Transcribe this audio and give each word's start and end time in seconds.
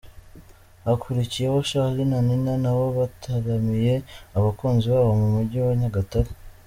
Hakurikiyeho 0.85 1.57
Charly 1.69 2.03
na 2.11 2.19
Nina 2.27 2.53
nabo 2.63 2.85
bataramiye 2.97 3.93
abakunzi 4.37 4.85
babo 4.93 5.11
mu 5.21 5.27
mujyi 5.33 5.57
wa 5.65 5.73
Nyagatare. 5.79 6.31